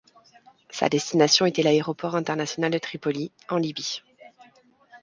Sa 0.71 0.89
destination 0.89 1.45
était 1.45 1.61
l'aéroport 1.61 2.15
international 2.15 2.71
de 2.71 2.79
Tripoli, 2.79 3.31
en 3.49 3.57
Libye. 3.57 4.01